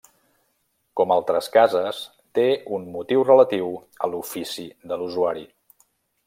Com 1.01 1.11
altres 1.15 1.49
cases, 1.57 1.99
té 2.39 2.45
un 2.79 2.87
motiu 2.97 3.21
relatiu 3.29 3.69
a 4.07 4.11
l'ofici 4.15 4.67
de 4.93 4.99
l'usuari. 5.03 5.47